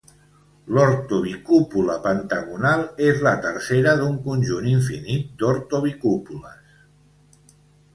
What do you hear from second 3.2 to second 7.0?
la tercera d'un conjunt infinit d'ortobicúpules.